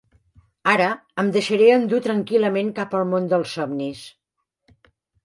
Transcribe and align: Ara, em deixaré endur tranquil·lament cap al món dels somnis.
Ara, 0.71 0.85
em 1.23 1.27
deixaré 1.35 1.67
endur 1.73 1.99
tranquil·lament 2.05 2.71
cap 2.79 2.97
al 3.01 3.05
món 3.13 3.29
dels 3.35 3.55
somnis. 3.59 4.03